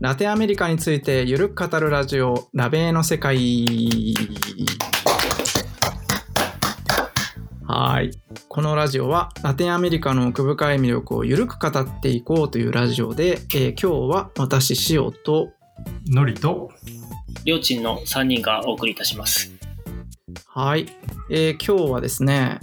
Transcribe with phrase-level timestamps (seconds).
[0.00, 4.14] ラテンアメリカについてゆるく語るラジオ、ラベーの世界。
[7.64, 8.10] はい。
[8.48, 15.52] このラジオはラテンアメリカの奥深い魅力をゆるく語っていこうというラジオで、えー今日は私、塩と、
[16.08, 16.70] のりと、
[17.44, 19.52] りょうちんの3人がお送りいたします。
[20.46, 20.86] はい、
[21.30, 22.58] えー今日はですね、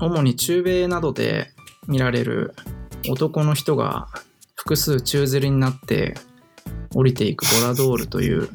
[0.00, 1.52] 主に中米などで
[1.86, 2.54] 見られる
[3.08, 4.08] 男の人が
[4.62, 6.14] 複数宙吊りになって
[6.94, 8.48] 降りていくボラドールという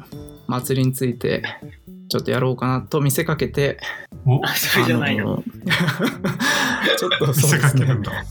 [0.46, 1.42] 祭りについて
[2.08, 3.78] ちょっとやろうかなと見せかけて、
[4.56, 5.24] それじゃないの。
[5.26, 5.44] の
[6.96, 7.86] ちょっとそうですね。
[7.86, 7.90] ち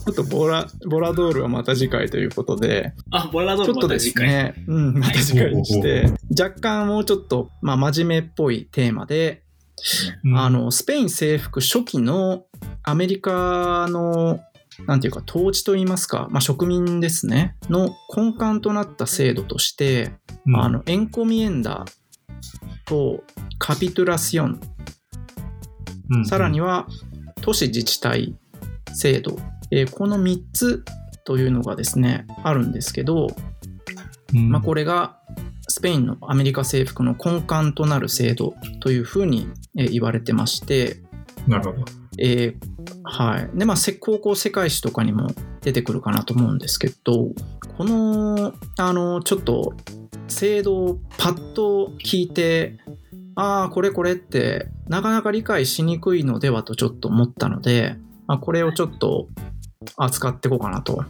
[0.10, 4.28] ょっとボラボラドールはまた次回ということで、あ、ボラドールちょっとでまた次回。
[4.28, 9.44] すね、うん、また次回にして、若干もうちょっと、まあ、真面目っぽいテーマで、
[10.24, 12.46] うんあ、の、スペイン征服初期の
[12.82, 14.40] アメリカの、
[14.86, 20.12] なんていうか、統治といいますか、まあ、植民ですね、の根幹となった制度として、
[20.46, 20.56] うん。
[20.58, 21.86] あの、エンコミエンダ
[22.86, 23.24] と
[23.58, 24.60] カピトゥラシオン、
[26.10, 26.88] うんさらには
[27.42, 28.34] 都市自治体
[28.94, 29.38] 制度、
[29.72, 30.86] えーこの3つ
[31.26, 33.28] というのがですね、あるんですけど、
[34.34, 34.50] うん。
[34.50, 35.18] まあ、これが
[35.68, 40.98] スペインのアメリカ征服の根幹となる制度というふうにえー言われてまして、
[41.48, 42.07] なるほど。
[42.20, 42.78] えー
[43.10, 43.58] はい。
[43.58, 45.30] で、まあ、せ高校世界史とかにも
[45.62, 47.30] 出てくるかなと思うんですけど、
[47.78, 49.74] この、あの、ちょっと、
[50.28, 52.78] 制度をパッと聞いて、
[53.36, 57.96] ああ、これこれって、なかなか理解しにくいのではとちょっと思ったので、
[58.28, 59.28] まあ、これをちょっと
[59.96, 61.06] 扱っていこうかなと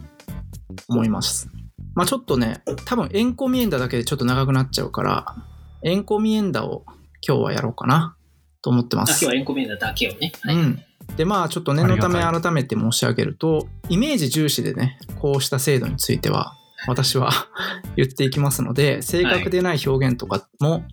[0.88, 1.50] 思います。
[1.94, 5.34] まあ、ちょっとね、多分エンコミエンダだけでちょっと長くなっちゃうから、
[5.82, 6.84] エンコミエンダを
[7.26, 8.16] 今日はやろうかな
[8.62, 9.26] と思ってまあ、今す日。
[9.26, 10.32] はエンコミューダだけをね。
[10.42, 10.54] はい。
[10.54, 10.82] うん。
[11.16, 16.54] で、まあ、ちょっと念のため改めて申し上げると、イメージ重視でね、こうした制度については、
[16.86, 17.30] 私は
[17.96, 20.84] 言っていきますので、正確でない表現とかも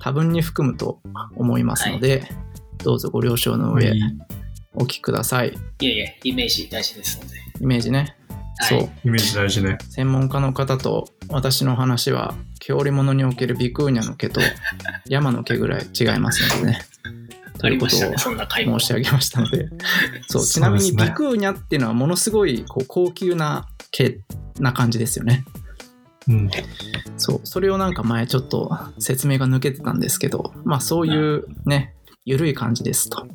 [0.00, 1.00] 多分に含むと
[1.36, 2.30] 思いますので、
[2.82, 4.00] どうぞご了承の上はい、
[4.74, 5.48] お聞きください。
[5.80, 7.36] いえいえ、イメージ大事ですので。
[7.60, 7.98] イメージね。
[7.98, 8.16] はい
[8.68, 8.90] そう。
[9.04, 9.78] イメージ大事ね。
[9.88, 14.40] 専門家の方と私の話は、毛織物におけるビクーニャの毛と
[15.06, 16.80] 山の毛ぐらい違いますのでね。
[17.64, 18.78] とあいうことをりましたね、そんな回も。
[18.78, 19.68] 申し上げましたので、
[20.28, 24.18] そう、ちなみにビクーニャっていうのはものすごいこう高級な毛
[24.60, 25.44] な感じですよね。
[26.28, 26.50] うん。
[27.16, 31.94] そう、それをなんか前ちょっと説明が抜けてたんですけど、まあそういうね、
[32.24, 33.26] ゆるい感じですと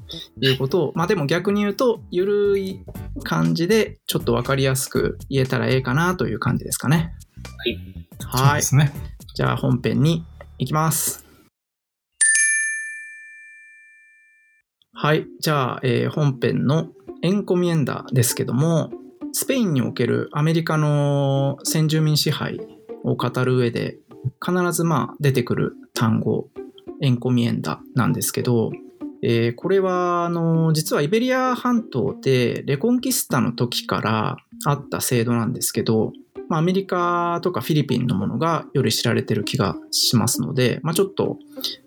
[0.41, 2.81] いうことを、まあでも逆に言うと、ゆるい
[3.23, 7.13] 感じでちょっとわかりやすく言えたらええかなという感じですかね。
[7.57, 7.79] はい。
[8.25, 8.85] はいそうで。
[8.85, 8.91] すね。
[9.35, 10.25] じゃあ本編に
[10.57, 11.28] 行きます。
[15.01, 15.27] はい。
[15.39, 16.89] じゃあ、えー本編の
[17.21, 18.91] エンコミエンダですけども、
[19.31, 22.59] スペインにおけるアメリカの先住民支配
[23.05, 23.97] を語る上で
[24.45, 26.49] 必ずまあ出てくる単語、
[27.01, 28.71] エンコミエンダなんですけど、
[29.23, 34.35] えーこれはあの実はイベリア半島でレコンキスタの時から
[34.65, 36.11] あった制度なんですけど、
[36.49, 41.37] まあ、アメリカとかフィリピンのものがより知られてる気がしますので、まあ、ちょっと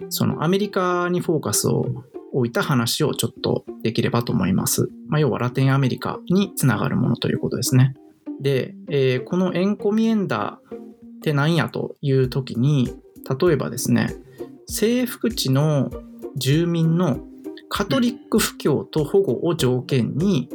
[0.09, 4.89] そのアメリカにフォーカスを置いた話をちょっとできればと思います。
[5.09, 7.95] まあ、要はラテンアメリカにつながるものということですね。
[8.41, 10.79] で、えーこのエンコミエンダーっ
[11.23, 12.93] て何やという時に
[13.41, 14.17] 例えばですね
[14.67, 15.91] 征服地の
[16.37, 17.21] 住民の
[17.69, 20.51] カトリック布教と保護を条件に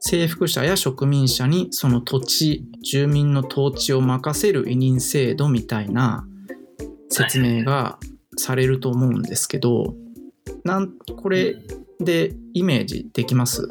[0.00, 6.26] 征服者や植民者にその土地住民の統治を任せる委任制度みたいな
[7.08, 7.98] 説明が
[8.36, 9.94] されると思うんですけど
[10.64, 11.56] なんこれ
[12.00, 13.68] でイメージできます？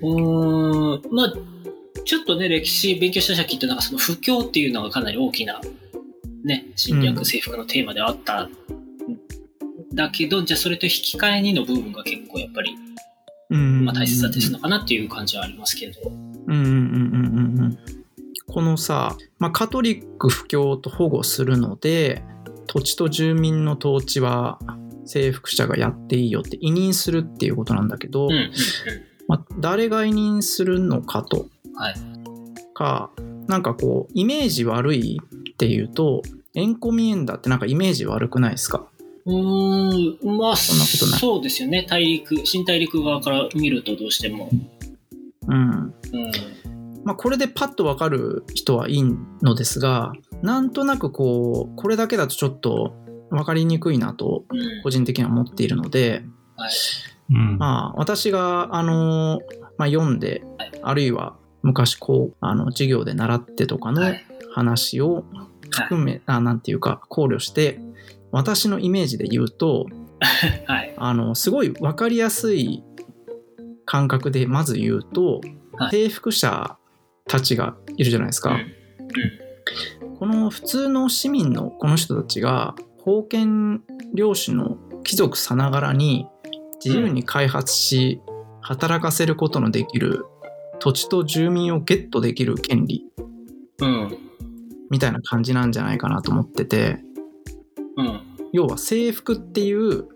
[0.00, 1.32] うーん、まあ、
[2.04, 5.60] ちょっとね、歴史勉強した人はきっと、なんかその不況っていうのがかなり大きな、
[6.44, 8.50] ね、侵略征服のテーマではあったん
[9.94, 12.76] だけど、じゃあそれと引き換えにの部分が結構やっぱり、
[13.50, 16.00] うんまあ、大切だったのかなっていう感じはありますけど。
[16.06, 17.78] うんうんうんうんうんうん。
[18.46, 22.22] このさ、まあ、カトリック布教と保護するので
[22.68, 24.60] 土地と住民の統治は
[25.04, 28.50] 征服者がやっていいよって委任するっていうことなんだけど、うんうんうん。
[29.26, 31.94] まあ、誰が委任するのかとはい。
[32.74, 33.10] か
[33.48, 35.18] なんかこうイメージ悪い
[35.50, 36.22] っていうと
[36.54, 38.86] エンコミエンダってなんかイメージ悪くないですか？
[39.26, 41.86] うーん、まあ、そんなことないそうですよね。
[41.88, 44.50] 大陸、新大陸側から見るとどうしても。
[45.46, 45.92] うんうん。
[47.08, 49.02] まあ、これでパッとわかる人はいい
[49.40, 50.12] のですが
[50.42, 52.92] なんとなくこうこれだけだとちょっと
[53.30, 56.22] 分かりにくいなとうん個人的には思っているので、
[56.56, 56.70] はい。
[57.30, 57.56] うん。
[57.56, 59.40] まあ、私が、あの
[59.78, 64.24] まあ、読んではいあるいは、昔こうあの授業で習ってとかのはい。
[64.52, 65.24] 話を
[65.70, 67.80] 含め、あなんていうか考慮して
[68.32, 69.86] 私のイメージで言うと
[70.66, 70.94] はい。
[70.98, 72.84] あのすごい分かりやすい
[73.86, 75.40] 感覚でまず言うと、
[75.72, 76.76] はい征服者
[77.28, 78.50] たちがいるじゃないですか。
[78.50, 78.78] うん
[80.18, 83.82] この普通の市民のこの人たちが封建
[84.14, 86.26] 領主の貴族さながらに
[86.84, 88.20] 自由に開発し
[88.60, 90.26] 働かせることのできる
[90.80, 93.04] 土地と住民をゲットできる権利
[93.80, 94.18] うん。
[94.90, 96.98] みたいな感じなんじゃないかなと思ってて
[97.96, 98.20] うん。
[98.52, 100.08] 要は征服っていう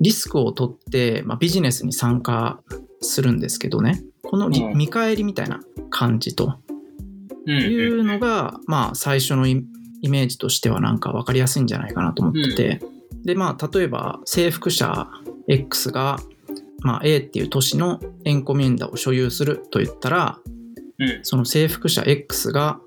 [0.00, 2.60] リスクを取って、まあ、ビジネスに参加
[3.00, 6.58] するんですけどねこのりうん見返りみたいな感じと
[7.46, 7.56] うん。
[7.56, 9.64] いうのが、まあ最初のイ
[10.02, 12.80] イメージとしてはなんか分かりやすいんじゃないかなと思ってて、
[13.24, 15.08] でまあ例えば征服者
[15.48, 16.18] X が、
[16.80, 20.38] まあ、A っていう都市のエンコミェンダを所有すると言ったら
[20.98, 21.20] うん。
[21.22, 22.80] その征服者 X が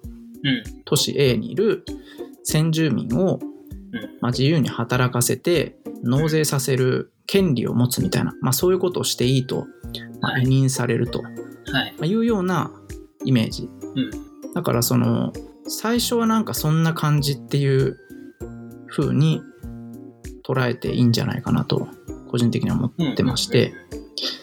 [0.44, 0.64] うん。
[0.86, 1.86] 都市 A にいる
[2.44, 3.40] 先住民を、
[4.22, 9.66] まあ、自由に働かせて納税させる権利を持つみたいな、まあ、そういうことをしていいと、
[10.40, 11.32] 委任されるとはい。
[11.98, 12.72] まあいうような
[13.26, 15.34] イメージ、うんだからその
[15.68, 17.98] 最初はなんかそんな感じっていう
[18.88, 19.42] 風に
[20.46, 21.88] 捉えていいんじゃないかなと
[22.30, 23.74] 個人的には思ってまして、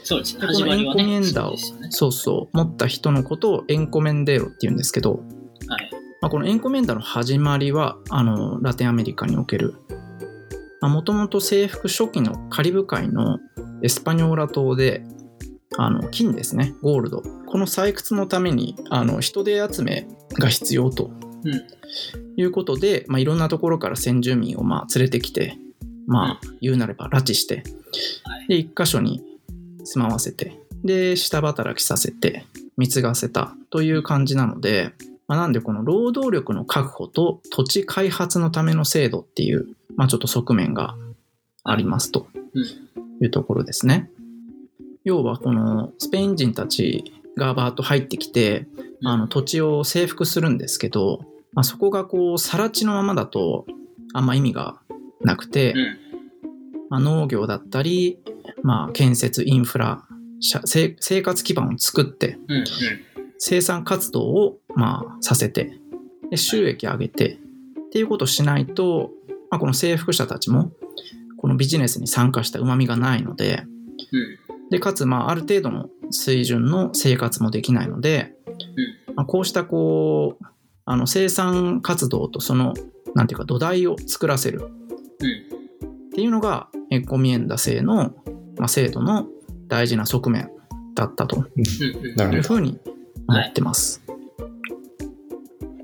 [0.03, 0.41] そうですね。
[0.41, 1.03] でこ始まりはね。
[1.05, 5.21] のエンコミェンダをそうですよねそうそう持った人のことをエンコメンデーロって言うんですけど、
[5.69, 5.91] はい。
[6.21, 9.75] まあ、このエンコメンダの始まりはあのラテンアメリカにおける
[10.83, 13.39] もともと征服初期のカリブ海の
[13.83, 15.03] エスパニョーラ島で
[15.83, 16.75] あの金ですね。
[16.83, 17.23] ゴールド。
[17.47, 20.07] この採掘のためにあの人手集め
[20.39, 21.11] が必要と
[21.43, 21.63] うん。
[22.37, 25.57] いうことで、まあ、いろんなところから先住民をまあ連れてきて
[26.07, 27.63] まあ言うなれば拉致して
[28.25, 28.49] はい。
[28.49, 29.23] で一箇所に
[29.85, 32.45] 住まわせてで下働きさせて
[32.77, 34.93] 貢がせたという感じなので、
[35.29, 39.67] まあ、なんでこの労働力の確保と土地開発のための制度っていう、
[39.97, 40.95] まあ、ちょっと側面が
[41.65, 42.27] ありますと
[43.23, 44.11] いうところですね。
[45.05, 48.67] 要はこのスペイン人たちがバーッと入ってきて
[49.05, 51.21] あの土地を征服するんですけど、
[51.53, 53.67] まあ、そこがこう更地のままだと
[54.13, 54.81] あんま意味が
[55.23, 55.99] なくて、うん。
[56.91, 58.19] まあ、農業だったり、
[58.63, 60.05] まあ、建設インフラ
[60.41, 62.39] 社生生活基盤を作って。
[63.43, 65.73] 生産活動をまあさせて
[66.31, 67.39] で収益上げて
[67.87, 69.13] っていうことをしないと、
[69.51, 70.73] まあ、この征服者たちも
[71.39, 73.65] このビジネスに参加したうまみがないので
[74.13, 74.60] うん。
[74.71, 78.35] でかつまあある程度の水準の生活もできないので、
[79.15, 80.45] まあ、こうしたこう
[80.85, 82.75] あの生産活動とその
[83.15, 84.69] なんていうか土台を作らせるうん。
[84.69, 88.15] っていうのがエコミエンダ制の、
[88.57, 89.27] まあ、制度の
[89.69, 90.51] 大事な側面
[90.95, 91.45] だったとうん。
[91.45, 92.17] うん。
[92.17, 92.37] なるほど。
[92.37, 92.81] いうふうに
[93.29, 94.03] 思ってます。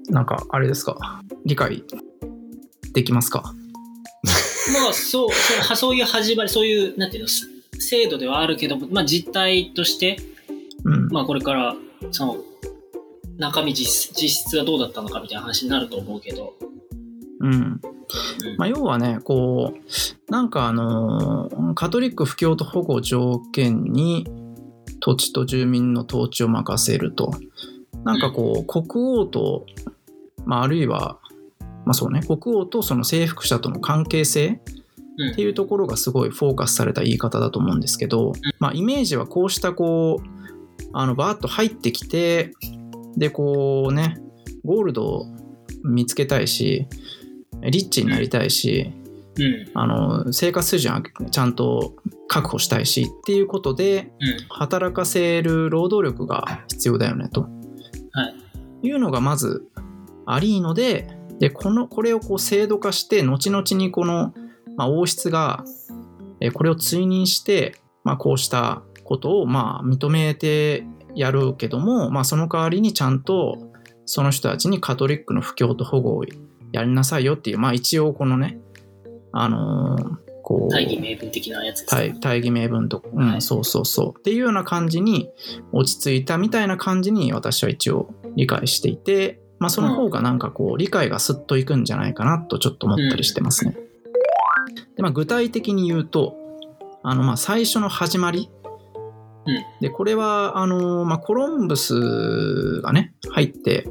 [0.09, 1.21] なんかあれですか？
[1.45, 1.85] 理解
[2.93, 3.53] できますか？
[4.73, 10.19] まあ、そう、そうはそういう始まり、そういう、なんていうの、す制度ではあるけども、まあ実態として、
[10.85, 11.09] うん。
[11.09, 11.75] まあこれから、
[12.11, 12.37] その、
[13.39, 16.55] 中身実実質はどうだったのかみたいな話になると思うけど。
[17.41, 17.53] うん。
[17.55, 17.81] うん
[18.57, 24.27] まあ、要はね、こう、なんかあのーカトリック布教と保護を条件に
[25.01, 27.33] 土地と住民の統治を任せると。
[28.05, 29.67] なんかこう、国王と、
[30.45, 31.19] まあ、あるいは、
[31.85, 34.86] まあそうね、国王とその征服者との関係性うん
[35.33, 40.27] っていうところがすごいフォーカスされた言い方だと思うんですけど、まあイメージはこうしたこう、
[40.93, 42.53] あのバーッと入ってきて、
[43.17, 44.19] でこうね、
[44.65, 45.27] ゴールドを
[45.85, 46.87] 見つけたいし、
[47.63, 48.93] リッチになりたいし、
[49.39, 49.71] うん。
[49.75, 51.95] あの生活水準上げちゃんと
[52.27, 54.47] 確保したいしっていうことでうん。
[54.49, 58.47] 働かせる労働力が必要だよねと、はい
[58.83, 59.67] いうのがまず
[60.27, 61.09] ありので
[61.39, 64.33] でこのこれをこう制度化して後々にこの、
[64.77, 65.65] まあ、王室が
[66.41, 73.59] えこれを追認して、まあ、こうしたことをまあ認めてやるけども、まあ、その代わりにちゃんと
[74.05, 76.25] その人たちにカトリックの布教と保護を
[76.73, 78.59] やりなさいよっていう、まあ、一応このね
[79.33, 82.15] あのーこう大義名分的なやつですね。
[82.21, 85.29] 大大義名分とか、うんはいそうそうそうっていうような感じに
[85.73, 93.77] 落ち着いたみたいな感じに私は一応理解していて、まあ、その方がなんかこう理解がスッといくんじゃないかなとちょっと思ったりしてますね。
[94.97, 96.37] でまあ、具体的に言うと
[97.03, 98.51] あのまあ最初の始まり、
[99.47, 99.65] うん。
[99.81, 103.89] でこれはあの、まあ、コロンブスがね入って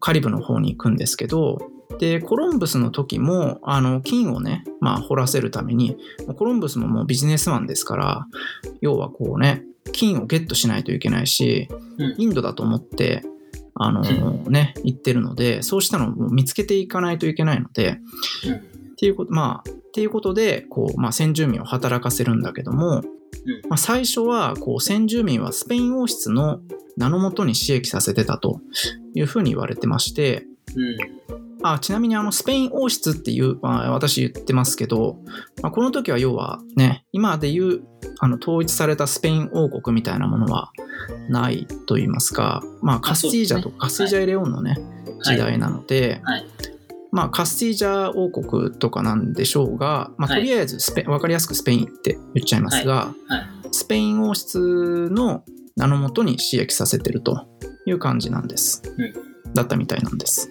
[0.00, 1.58] カリブの方に行くんですけど
[1.98, 5.96] でコロンブスの時もあの金をね、まあ、掘らせるために
[6.36, 8.26] コロンブスももうビジネスマンですから
[8.80, 12.14] 要はこうね金をゲットしないといけないし、うん。
[12.18, 13.22] インドだと思って、
[13.74, 17.98] あのね、行ってるので、そうしたのを見つけていかないといけないので、
[18.46, 23.02] うんっていうこと、まあ、っていうことで、こう、まあ、先住民を働かせるんだけども、
[23.68, 26.60] まあ、最初は、こう、先住民はスペイン王室の
[26.96, 28.60] 名のもとに刺激させてたと
[29.14, 31.36] いうふうに言われてまして、うん。
[31.62, 35.18] あちなみにあのスペイン王室っていう、まあ、私言ってますけど、
[35.62, 37.82] まあ、この時は要はね今でいう
[38.20, 40.70] あの統一されたスペイン王国みたいなものは
[41.28, 44.76] ないと言いますか、まあ、カスティージャとか、カスティージャ・エレオンのね、
[45.22, 46.46] 時代なので、はい
[47.12, 53.68] まあ、カスティージャ王国とかなんでしょうが、まあ、はいとりあえずスペ、分かりやすくスペインって言っちゃいますが、はい。
[53.72, 55.44] スペイン王室の
[55.76, 57.46] 名のもとに刺激させてると
[57.86, 58.82] いう感じなんです。
[58.98, 60.50] うんだったみたいなんです。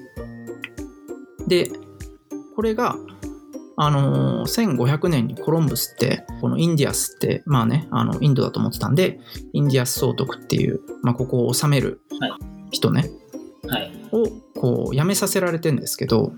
[1.48, 1.72] で、
[2.56, 2.98] これが、
[3.78, 9.20] あのー1500年にコロンブスって、このインディアスって、まあね、あのインドだと思ってたんで、
[9.54, 12.32] インディアス総督っていう、まあ、ここを治めるはい
[12.72, 13.10] 人ね、
[14.66, 16.34] こう辞めさせられてんですけど、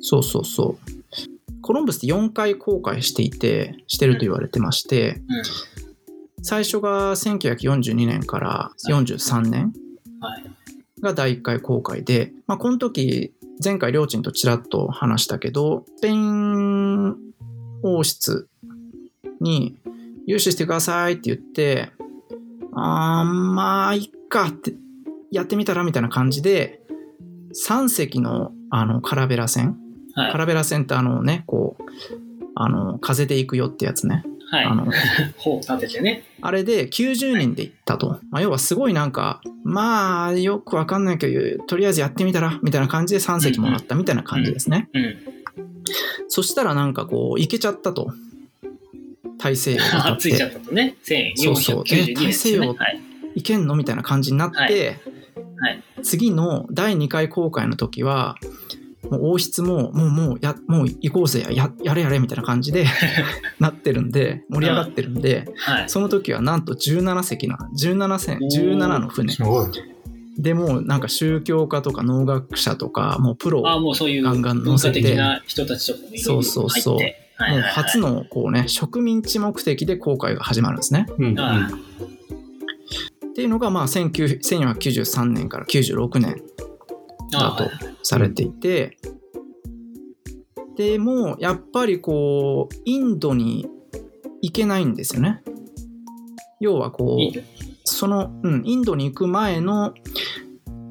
[0.00, 1.60] そうそうそう。
[1.60, 6.42] コロンブスって4回航海していて、してると言われてまして、うん。
[6.42, 9.74] 最初が1942年から43年
[10.20, 10.44] はい。
[11.02, 17.14] が第1回航海で、まあ、この時前回りょーちんとちらっと話したけどスペイン
[17.82, 18.48] 王室
[19.40, 19.76] に
[20.26, 21.90] 融資してくださいって言って
[22.74, 24.72] あーまあいっかって
[25.30, 26.79] やってみたらみたいな感じで
[27.54, 29.76] 3隻のあのカラベラ船
[30.14, 30.38] はいカ。
[30.38, 31.82] ラベラ船ってあのねこう
[32.54, 34.64] あの風で行くよってやつね、はい。
[34.64, 34.86] あの
[35.60, 36.24] 立ててね。
[36.42, 38.20] あれで90人で行ったと。
[38.30, 44.88] まあ、要はすごいなんか、まあ、よくわかんないけど、とりあえずやってみたら、みたいな感じで3席もらったみたいな感じですね。
[44.92, 45.16] うん。
[46.28, 48.12] そしたらなんかこう、行けちゃったと。
[49.38, 50.96] 大西洋に いちゃ立ったとね。
[51.36, 52.66] そうそう1492年ですよね。
[52.66, 53.00] え大西洋はい。
[53.36, 53.76] 行けんの？
[53.76, 54.96] みたいな感じになって、はいはい
[56.00, 58.36] 次の第2回航海の時は、
[59.10, 62.86] もう王室も、もう、もう、や、もう行こうぜ、や、やれやれ、みたいな感じで
[63.58, 65.88] なってるんで、盛り上がってるんで、はい。
[65.88, 69.34] その時はなんと17隻な、17船、17の船。
[70.38, 75.02] でもうなんか宗教家とか農学者とかもうプロあもうそういうガンガン乗文化せて
[76.16, 77.12] そうそうそうい
[77.50, 81.06] もう初のこうね植民地目的で航海が始まるんですね。
[81.18, 81.70] うんうんあ
[83.40, 86.42] っていうのがまあ19 1493年から96年
[87.32, 87.70] だと
[88.02, 88.98] されていて、
[90.76, 93.66] でもやっぱりこうインドに
[94.42, 95.42] 行けないんですよね。
[96.60, 97.44] 要はこいいう
[97.84, 99.94] その、うん、インドに行く前の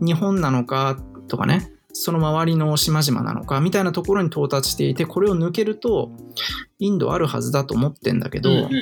[0.02, 6.10] 日本なのかとかねその周りの島々なのかみたいなところに到達していてこれを抜けると
[6.80, 8.78] インドあるはずだと思ってんだけど、うんうんうんうん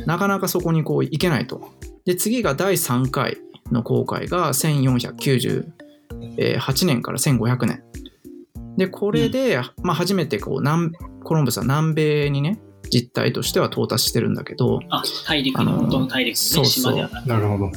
[0.00, 1.70] うんなかなかそこにこう行けないと。
[2.04, 3.38] で次が第3回
[3.70, 7.82] の航海が1498年から1500年。
[8.76, 10.92] でこれで、まあ、初めてこう南
[11.22, 12.58] コロンブスは南米にね
[12.90, 16.94] 実態としては到達してるんだけど、あ大陸のあの元の大陸のねそうそう。
[16.94, 17.66] 島ではなるほど。
[17.66, 17.72] うん、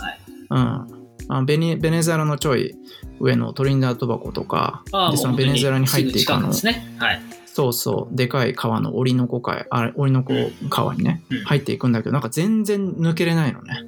[0.57, 0.87] あ
[1.45, 2.75] ベネベネズエラのちょい
[3.19, 6.97] 上のトリニダートバコとかあでそのベネズエラに入っていくあのすぐ近くですね。
[6.99, 7.21] はい。
[7.45, 8.15] そうそう。
[8.15, 10.33] でかい川のオリノコ海あオリノコ
[10.69, 11.43] 川にね、うん。
[11.45, 13.87] 入っていくんだけどなんか全然抜けれないのね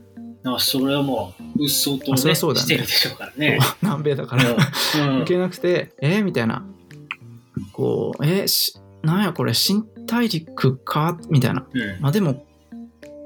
[0.56, 2.66] あそれはもううっそうとねゃそうだね。
[2.66, 3.60] してるでしょうからね。
[3.82, 4.44] 南米だから。
[4.50, 4.56] うん。
[4.56, 5.22] うん。
[5.22, 6.66] 抜けなくてえーみたいな。
[7.74, 11.18] こうえーしなんやこれ新大陸か？
[11.30, 11.66] みたいな。
[11.72, 12.01] うん。
[12.01, 12.46] まあでも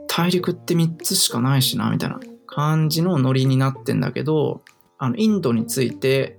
[0.07, 4.61] 大陸って3つしかないしなみたいな感じのノリになってんだけど
[4.97, 6.37] あのインドについて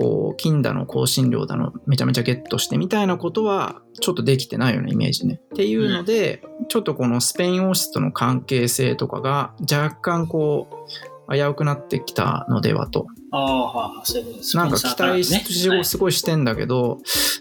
[0.00, 5.40] こう金だの香辛料だのめちゃめちゃゲットしてみたいなことはちょっとできてないようなイメージね。
[5.44, 10.68] っていうので、ちょっとこのスペイン王室との関係性とかが若干こ
[11.28, 13.06] う危うくなってきたのではと。
[13.30, 16.98] ああはあそういうことですなんか期待しすごいしてんだけど、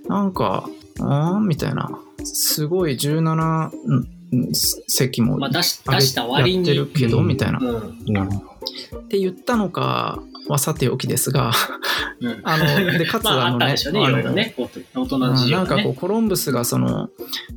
[0.08, 1.90] なんか、あーみたいな。
[2.24, 7.60] すごい17うん席もまあ出した割にやってるけど、うんみたいな。
[7.60, 8.56] っうんなるほ
[8.92, 9.02] ど。
[9.04, 11.52] て言ったのかはさておきですが、
[12.22, 12.42] うん。
[12.44, 13.76] あの、で、 かつまあああのね。
[14.32, 14.56] ね。
[15.52, 17.10] なんかこうコロンブスがその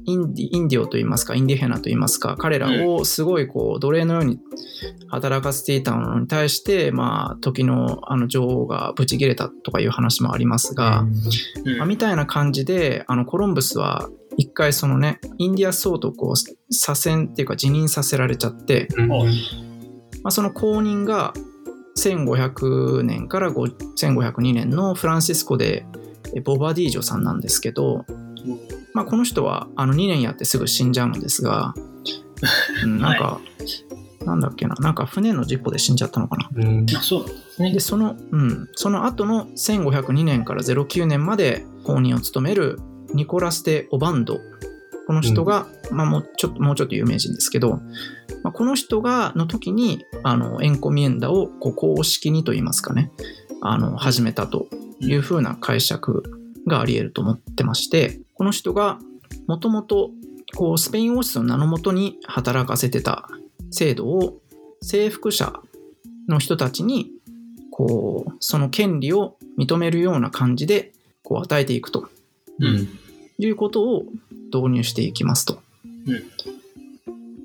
[0.04, 4.38] インディインディオといいますかインディヘナといいますか彼らをすごいこう奴隷のように
[5.08, 11.06] 働かせていたのに対してまあ時のあの女王がブチ切れたとかいう話もありますが、
[11.64, 11.78] うん。
[11.78, 19.10] まあみたいな感じであのコロンブスは一回そのねインディア総督を左遷っていうか辞任させられちゃって、うん。
[19.10, 19.24] お
[20.22, 21.32] まあ、その後任が
[21.96, 25.86] 1500年から5 1502年のフランシスコで
[26.34, 28.04] えボバディージョさんなんですけど、
[28.94, 31.74] まあ、この人はあの2年やってすぐ死んじゃうのですが、
[32.84, 33.40] うん、なんか、
[34.24, 36.50] なんだっけな、なんか船の事故で死んじゃったのかな。
[36.54, 36.86] うん。
[36.96, 37.80] あ、そうなんですねで、。
[37.80, 42.78] その、うん、その後の1502年から09年まで公認を務める
[43.14, 44.38] ニコラス・テ・オバンド。
[45.06, 47.80] この人が、まあもうちょっと、もうちょっと有名人ですけど、
[48.42, 53.10] まあ、この人が、の時に、あの、エンコミエンダをこう公式にと言いますかね、
[53.60, 54.66] あの、始めたと
[55.00, 56.22] いうふうな解釈
[56.66, 58.98] があり得ると思ってまして、この人が、
[59.46, 60.10] もともと、
[60.56, 63.28] こう、スペイン王室の名のもとに働かせてた
[63.70, 64.38] 制度を、
[64.80, 65.52] 征服者
[66.28, 67.12] の人たちに
[67.72, 70.92] こう、その権利を認めるような感じで、
[71.24, 72.08] こう、与えていくと
[72.60, 72.88] うん。
[73.38, 74.04] いうことを
[74.52, 75.60] 導入していきますと。
[76.06, 76.22] うん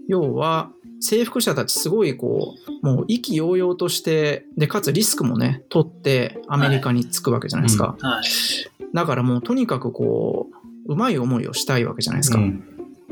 [0.10, 7.96] 要は、征服者たちすごいこう、もう意気揚々として、で、かつリスクもね、取ってアメリカに着くわけじゃないですか。
[8.00, 8.24] はい。
[8.94, 10.48] だからもうとにかくこ
[10.88, 12.40] う、うまい思いをしたいわけじゃないですか。
[12.40, 12.64] うん。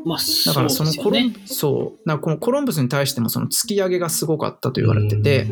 [0.06, 5.48] まあ、だからそのコロン、そう、だからこのコロンブスに対してもその突き上げがすごかったと言われてて、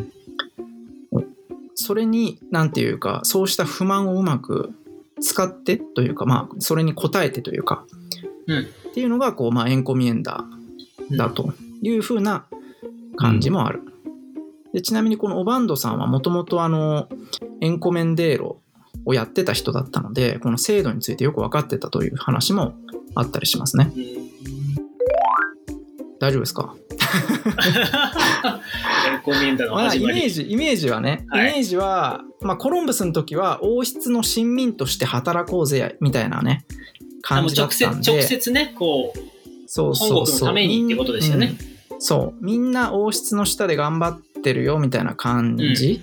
[1.74, 4.72] それに、なんていうか、そうした不満をうまく
[5.20, 7.84] 使ってというか、まあ、それに応えてというか、
[8.46, 8.60] うん。
[8.60, 8.64] っ
[8.94, 11.52] ていうのが、こう、まあ、エンコミエンダーだと
[11.82, 12.46] いうふうな
[13.16, 13.82] 感じもある。
[14.72, 17.08] でちなみに、このオバンドさんはもともと、あの、
[17.60, 18.60] エンコメンデーロ
[19.04, 22.74] をやってた人だったので、この制度についてよく分かってたという話も
[23.14, 23.92] あったりしますね。
[23.96, 24.24] うん
[26.20, 26.74] 大丈夫ですか？
[29.70, 29.94] まあ。
[29.94, 36.64] イメージ、イメージはね、はいイメージは、まあ、コロンブスの時は王室の親民として働こうぜ、みたいなね、
[37.20, 38.10] 感じだったんで。
[38.10, 39.18] 直接ね、こう、
[39.74, 40.40] そうそう本国そう。
[40.42, 42.44] のためにってことですよねうんそう。
[42.44, 46.00] みんな王室の下で頑張ってるよ、みたいな感じ。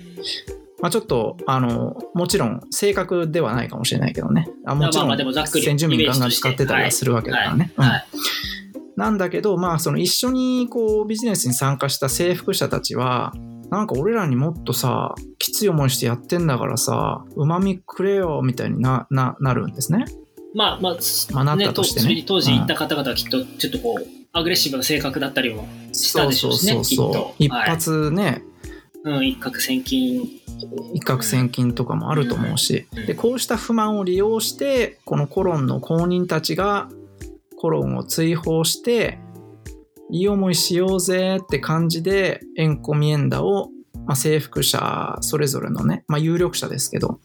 [0.80, 4.48] まあちょっと、あの、もちろん正確ではないかもしれないけどね。
[4.66, 7.72] あもちろん先住民ガンガン使ってたりはするわけだからね。
[8.96, 13.32] なんだけど、まあ、その一緒にこうビジネスに参加した征服者たちは、
[13.70, 20.04] なんか俺らにもっとさ、きつい思いしてやってんだからさ、うまみくれよ、みたいにな、な、なるんですね。
[20.54, 20.96] まあまあ、
[21.32, 22.24] まあなったとしてね。
[22.26, 27.34] 当時行った方々はきっとちょっとこう、アグレッシブな性格だったりもしたでしょうしね、きっと。
[27.38, 27.70] 一はい。
[27.70, 28.42] 発ね、
[29.04, 30.22] うん、一攫千金。
[30.94, 33.06] 一攫千金とかもあると思うし、うん。
[33.06, 36.88] で、こうした不満を利用して、このコロンの公認たちが
[37.56, 39.18] コロンを追放して、
[40.10, 43.70] いい思いしようぜって感じで、エンコミエンダを、
[44.06, 47.20] まあ、征服者それぞれのね、まあ、有力者ですけど、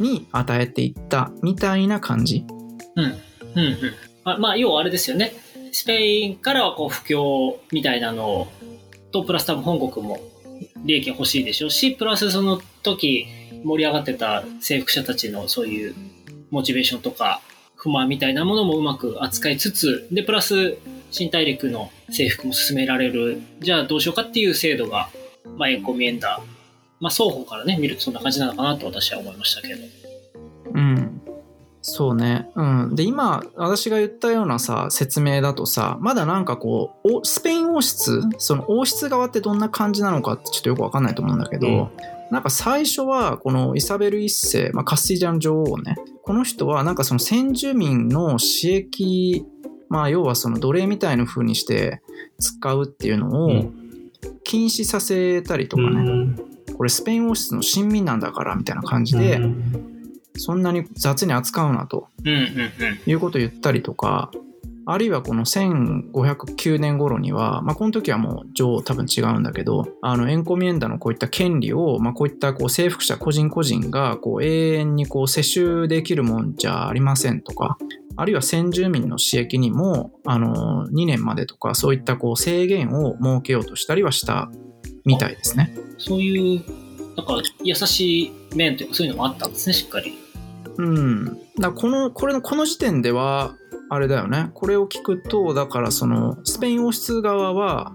[0.00, 2.44] に与えていったみたいな感じ。
[2.96, 3.04] うん。
[3.04, 3.14] うん。
[4.24, 4.40] うん。
[4.40, 5.32] まあ、要はあれですよね。
[5.72, 8.48] スペインからはこう、不況みたいなの
[9.10, 10.20] と、プラス多分本国も
[10.84, 13.26] 利益が欲しいでしょうし、プラスその時
[13.64, 15.94] 盛り上がってた征服者たちのそういう
[16.50, 17.40] モチベーションとか
[17.74, 20.76] 不満みたいなものもうまく扱いつつ、で、プラス
[21.10, 23.40] 新大陸の征服も進められる。
[23.60, 25.10] じゃあどうしようかっていう制度が、
[25.56, 26.54] まあ、エコミエンダー。
[27.00, 30.03] まあ、双方からね、見るとそんな感じなのかなと私は思いましたけど。
[31.86, 31.94] うん。
[31.94, 32.50] そうね。
[32.54, 32.94] うん。
[32.94, 41.88] で、今、私が言ったようなさ、説明だとさ、まだなんかこう、おスペイン王室、その王室側ってどんな感じなのかってちょっとよくわかんないと思うんだけど、うん
[42.30, 49.44] なんか最初は、このイサベル一世、まあ、カスティジャン女王ね、この人はなんかその先住民の私益、
[49.88, 52.02] まあ、要はその奴隷みたいな風にして
[52.40, 53.84] 使うっていうのをうん
[54.42, 59.38] 禁止させたりとかね、うんこれスペイン王室の親民なんだからみたいな感じで、
[60.36, 62.08] そんなに雑に扱うなと。
[62.24, 64.30] いうことを言ったりとか、
[64.86, 77.78] あるいはこの1509年頃には、まあ、この時はもう女王多分違うんだけど、あのエンコミエンダのこういった権利を、まあ、こういったこう征服者個人個人がこう永遠にこう世襲できるもんじゃありませんとか、
[78.16, 84.50] あるいは先住民の私益にも、あの、2年までとか、そういったこう制限を設けようとしたりはした
[85.04, 85.74] みたいですね。
[85.98, 86.62] そういう、
[87.16, 90.23] なんか優しい面というかそういうのもあったんですね、しっかり。
[90.76, 91.38] うん。
[91.58, 93.54] だこの、これの、この時点では、
[93.90, 94.50] あれだよね。
[94.54, 97.92] これを聞くと、だからその、スペイン王室側は、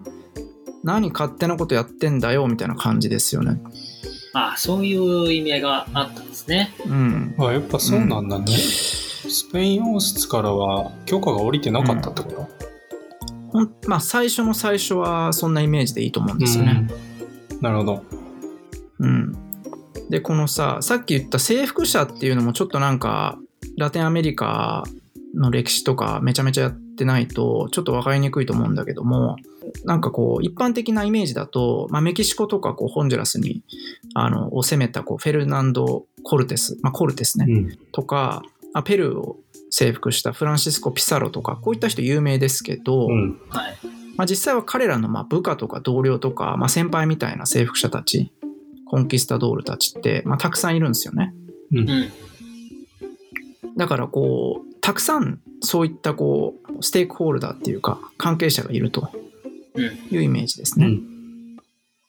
[0.84, 3.62] 何勝手なことやってんだよ、みたいな感じですよね。
[4.34, 6.74] ああ、そういう意味合いがあったんですね。
[6.86, 7.36] うん。
[7.40, 12.48] あやっぱそうなんだね、スペイン王室からは許可が下りてなかったってこと、
[13.50, 16.88] ほんまあ、最初の最初は、そんなイメージでいいと思うんですよね。
[16.92, 17.10] うん
[17.62, 18.04] なるほど
[19.00, 19.49] うん。
[20.10, 23.38] で、このさ、さっき言った征服者っていうのもちょっとなんか、
[23.78, 24.84] ラテンアメリカ
[25.36, 29.38] の歴史とかめちゃめちゃやってないと、ちょっと分かりにくいと思うんだけども、
[29.86, 33.62] なんかこう、一般的なイメージだと、まあ、メキシコとかこうホンジュラスに、
[34.16, 38.42] あの、を攻めたこうフェルナンド・コルテス、まあ、コルテスね、うんとか、
[38.74, 39.38] あペルーを
[39.70, 43.78] 征服したフランシスコ・ピサロとか、こういった人有名ですけど、うんはい。
[44.18, 48.32] まあ、実際は彼らのまあ部下とか同僚とか、まあ、先輩みたいな征服者たち、
[48.90, 51.34] コンキスタドールたちって、まあ、たくさんいるんですよね。
[51.72, 52.12] うんうん。
[53.78, 59.10] だからこう、たくさんそういったこう、ステークホルダーっていうか、関係者がいると
[59.76, 59.84] うん。
[59.84, 60.88] いうイメージですね。
[60.88, 61.58] うん。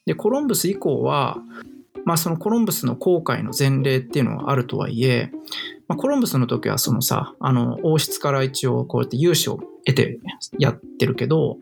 [0.05, 1.37] で、コロンブス以降は、
[2.03, 5.31] まあそのコロンブスの航海の前例っていうのがあるとはいえ、
[5.87, 10.19] まあ、コロンブスの時はそのさ、あの、王室から一応こうやって融資を得て
[10.57, 11.57] やってるけど、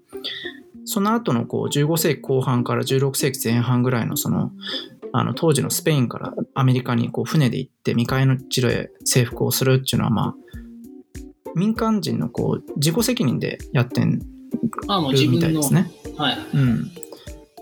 [0.86, 4.52] その後のこう15世紀後半から16世紀前半ぐらいのその、
[5.12, 10.36] あの当時のスペインからアメリカにこう船で行って未開の地で征服をするっていうのはまあ
[11.56, 14.08] 民間人のこう自己責任でやってる
[15.30, 15.48] みた。
[15.48, 15.92] いですね。
[16.18, 16.38] はい。
[16.54, 16.92] うん。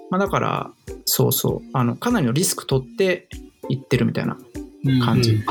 [0.10, 0.72] まあだから、
[1.06, 3.28] そうそう、あの、かなりのリスク取って
[3.70, 4.38] 行ってるみたいな
[4.86, 5.46] うん感じうん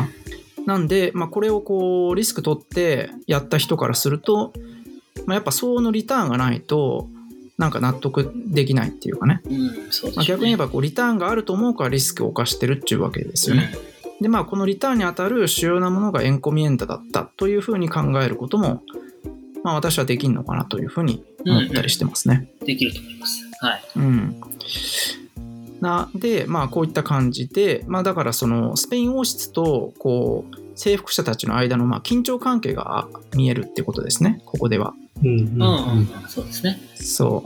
[0.67, 4.53] なんで、まあこれをこう、リスク取ってやった人からすると、
[5.27, 7.09] まあやっぱ相応のリターンがないと、
[7.59, 9.41] なんか納得できないっていうかね。
[9.45, 10.17] うん、そうね。
[10.17, 13.73] まあ、逆に言えばこうリターンがあると思うからリスクを冒してるっていうわけですよね。
[14.21, 18.83] でまあこのリターンに当たる主要なものがエンコミエンタだったというふうに考えることも、
[19.63, 22.49] まあ私はできるのかなというふうに思ったりしてますね。
[22.61, 23.43] うんできると思います。
[23.61, 23.83] はい。
[23.97, 24.41] うん。
[25.81, 34.95] なでまあこういった感じでまあだからそのスペイン王室とこう征服者たちの間のまあ緊張関係が見えるってことですねここでは。
[35.23, 35.29] うん。
[35.29, 36.09] うん。
[36.29, 36.79] そうですね。
[36.95, 37.43] そ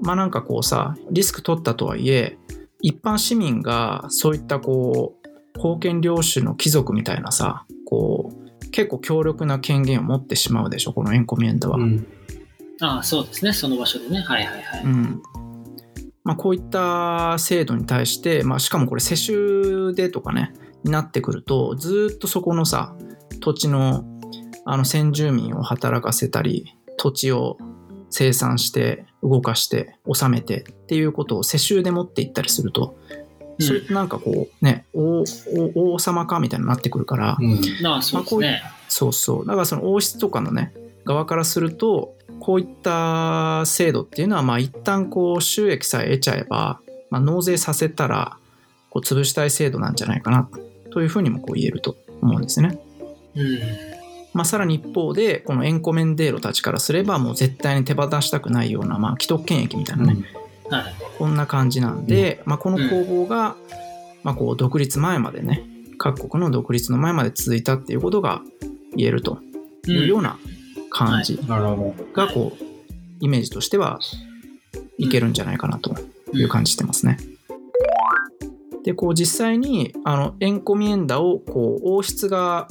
[0.00, 0.04] う。
[0.04, 2.36] まあなんかこうさリスク取ったとはいえ
[2.82, 11.78] 一般市民がそういったこう封建領主の貴族みたいなさこう結構強力な権限を持ってしまうでしょこのエンコミエンダは。
[11.78, 12.06] うん。
[12.80, 13.52] ああ、そうですね。
[13.52, 14.20] その場所でね。
[14.20, 14.84] はいはいはい。
[14.84, 15.22] うん
[16.28, 20.52] まあ、こういった制度に対して、まあ、しかもこれ世襲でとかね
[20.88, 22.94] になってくるとずっとそこのさ
[23.40, 24.04] 土地の
[24.64, 27.56] あの先住民を働かせたり土地を
[28.10, 32.96] 生産して動かして治めてっていうことを世襲で持っていったりすると、
[33.60, 35.24] それってなんかこうね王
[35.76, 37.60] 王王様かみたいになってくるから、うん。
[37.86, 38.62] ああ、そうですね。
[38.88, 39.46] そうそう。
[39.46, 40.72] だからその王室とかのね、
[41.04, 48.38] 側からすると、こういった制度っていうのは、まあ一旦こう収益さえ得ちゃえば、まあ、納税させたら、
[48.90, 50.48] こう潰したい制度なんじゃないかな、
[50.90, 52.78] というふうにもこう言えると思うんですね。
[53.34, 53.58] うん。
[54.34, 60.24] まあさらに一方で、このエンコメンデーロたちからすれば、もう絶対に手放したくないような、まあ既得権益みたいなね、
[60.70, 60.94] はい。
[61.18, 63.56] こんな感じなんで、まあこの攻防が、
[64.22, 65.64] まあこう独立前までね、
[65.98, 68.42] 各国の独立の前まで続いたっていうことが
[68.96, 69.38] 言えると
[69.86, 70.38] いうような
[70.90, 72.64] 感じなるほがこう
[73.20, 73.98] イメージとしては
[74.96, 75.94] いけるんじゃないかなと
[76.32, 77.18] いう感じしてますね。
[78.88, 82.68] でこう実際にあのエンコミエンダをこう王室が、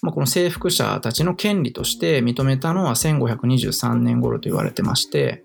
[0.00, 5.44] まあ、この征服者たちの権利として認めたのは1523年頃と言われてまして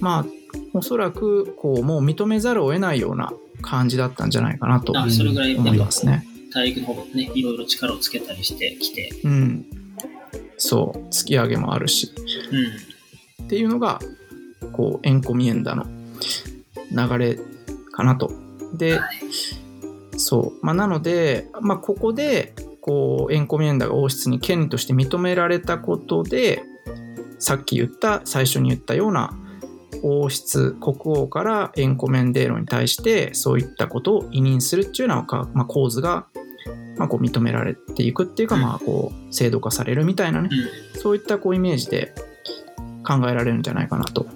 [0.00, 0.24] まあ
[0.74, 6.26] おそらくこうもう認めざるを得ないような感じだったんじゃないかなとあそれぐらい思いますね。
[6.52, 9.08] 大陸の方もね、いろいろ力をつけたりしてきて。
[9.24, 9.64] うん、
[10.58, 12.12] そう突き上げもあるし
[13.38, 13.46] うん。
[13.46, 14.00] っていうのが
[14.72, 15.86] こうエンコミエンダの
[16.90, 17.38] 流れ
[17.92, 18.44] かなと。
[18.76, 19.16] ではい。
[20.18, 26.62] そう、まあ、なので、まあ、ここでこうエンコミエンダが王室に権利として認められたことで
[27.38, 29.36] さっき言った最初に言ったような
[30.02, 36.26] 王室国王からエンコメンデーロに対してそういったことを委任するっていうようなか、まあ、構図が、
[36.96, 40.50] まあ、こう認められていくっていうか、まあ、こう制度化されるみたいなね
[40.94, 42.14] うそういったこうイメージで
[43.04, 44.26] 考えられるんじゃないかなとん。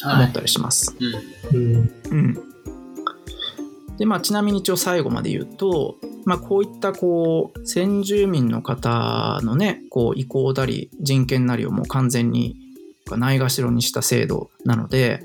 [0.00, 0.22] はい。
[0.22, 0.94] 思ったりします。
[0.98, 1.12] うん。
[1.12, 1.18] ど。
[1.52, 1.92] うん。
[2.10, 2.53] うん。
[3.98, 12.56] で、まあ、ちなみに一応最後まで言うと、まあ、こういったこう先住民の方のねこう意向なり人権なりをもう完全に
[13.10, 15.22] ないがしろにした制度なので、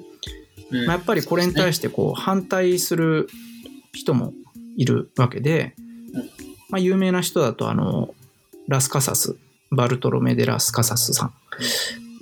[0.72, 3.28] うんまあ、やっぱりこれに対してこう反対する
[3.94, 4.34] 人も
[4.78, 5.74] いるわけで
[6.14, 6.22] うん、
[6.70, 8.14] まあ、有名な人だとあの
[8.68, 9.38] ラスカサス
[9.72, 11.34] バルトロメ・デ・ラスカサスさん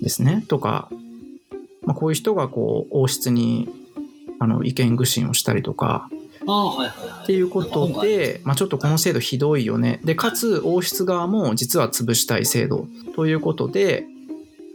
[0.02, 0.90] ですねとか、
[1.84, 3.68] まあ、こういう人がこう王室に
[4.40, 6.10] あの意見具申をしたりとか。
[6.48, 14.06] っていうことで、まあ、ちょっとこの制度ひどいよねでかつ王室側も実は潰したい制度ということで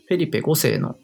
[0.08, 0.96] フェリペ5世の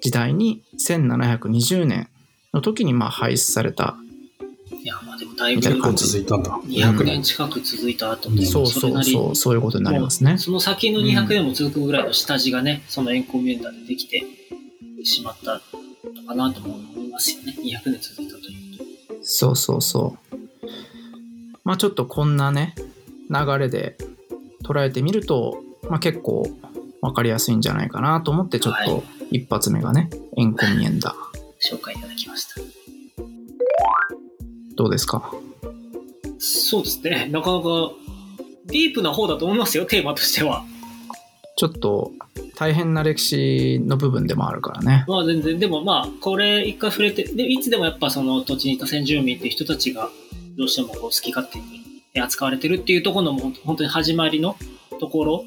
[0.00, 2.08] 時代に1720年
[2.54, 3.96] の時にまあ廃止された
[4.86, 6.50] いや、まあでもだいぶ続いたんだ。
[6.64, 14.24] 200年近く続いた後うんで、そうそうそうそういうことになりますねその先の200年も続くぐらいの下地がね、そのエンコミエンダでできて
[15.04, 15.60] しまった
[16.14, 17.56] のかなとも思いますよね。
[17.58, 18.35] 200年続いた。
[19.28, 20.36] そうそうそう
[21.64, 22.76] まあちょっとこんなね
[23.28, 23.98] 流れで
[24.64, 25.60] 捉えてみると、
[25.90, 26.48] まあ、結構
[27.02, 31.14] 分かりやすいんじゃないかなと思ってちょっはと一発目がね、エンコミエンダ。
[31.60, 32.60] 紹介いただきました。
[34.76, 35.32] どうですか？
[36.38, 37.28] そうですね。
[37.32, 37.90] なかなか
[38.66, 40.64] ディープな方だと思いますよ、テーマとしては。
[41.56, 42.12] ちょっと
[42.56, 45.04] 大変な歴史の部分でもあるからね。
[45.06, 50.10] まあ全然、でもまあ、これ一回触れて、で、いつでもやっぱその土地にいた先住民っていう人たちが、
[50.56, 54.56] どうしてもこう好き勝手に扱われてるっていうところのも本当に始まりの
[54.98, 55.44] ところ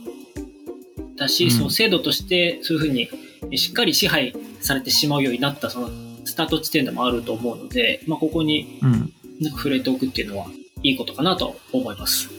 [1.18, 3.10] だし、うんその制度としてそういうふうに
[3.52, 5.90] えしっかり支配されてしまうようになったその
[6.26, 9.14] スタート地点でもあると思うので、まあここにうん。
[9.40, 10.48] なんか触れておくっていうのは
[10.84, 12.39] いいことかなと思います。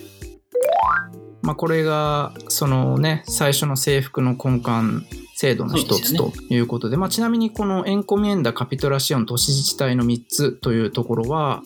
[1.42, 11.62] まあこれが、そのね、最初の征服の根幹制度の一つということで、まあちなみにこのエンコミエンダ・カピトラシオン都市自治体の3つというところは、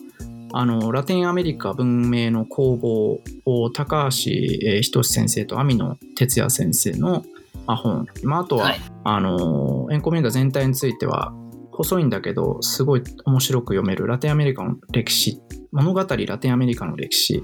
[0.53, 7.25] あの、ラテンアメリカ文明の工房を高橋えー仁先生と網野哲也先生の
[7.65, 11.33] まあ本、まあ、あとは、はいあの、エンコミエンダ全体については、
[11.71, 17.43] 細いんだけど、すごい面白く読めるラテンアメリカの歴史、物語ラテンアメリカの歴史、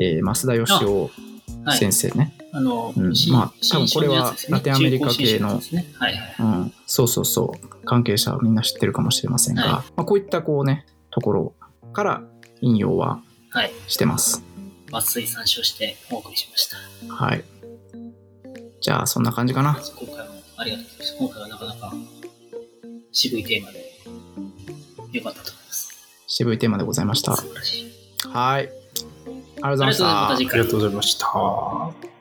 [0.00, 1.33] えー増田義雄はい。
[1.72, 2.36] 先生ね。
[2.52, 5.48] あの、うん新まあ多分これはラテンアメリカ系の。
[5.48, 5.60] はい
[5.98, 6.34] はい。
[6.38, 7.68] うん、そうそうそう。
[7.84, 11.54] 関係者はみんな知ってるかもしれませんが、はいまあ、こういったこうね、ところ
[11.92, 12.22] から
[12.60, 13.72] 引用ははい。
[13.86, 14.42] してます。
[14.90, 17.14] 抜粋参照してお送りしました。
[17.14, 17.44] はい。
[18.80, 19.80] じゃあ、そんな感じかな。
[19.96, 21.16] 今回もありがとうございます。
[21.18, 21.94] 今回はなかなか
[23.12, 23.94] 渋いテーマで
[25.12, 25.90] 良かったと思います。
[26.26, 27.36] 渋いテーマでございました。
[27.36, 27.92] 素晴らしい。
[28.28, 28.83] はい。
[29.64, 30.28] ありがとうございました。
[30.28, 31.02] ありがとうございま。
[31.02, 32.13] した。